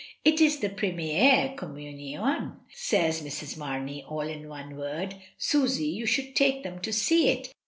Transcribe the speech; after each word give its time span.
"It 0.25 0.41
is 0.41 0.61
the 0.61 0.69
premiere 0.69 1.53
commumonj^ 1.55 2.55
says 2.73 3.21
Mrs. 3.21 3.55
Mamey 3.55 4.03
all 4.09 4.21
in 4.27 4.49
one 4.49 4.75
word. 4.75 5.17
"Susy, 5.37 5.85
you 5.89 6.07
should 6.07 6.35
take 6.35 6.63
them 6.63 6.79
to 6.79 6.91
see 6.91 7.27
it. 7.29 7.51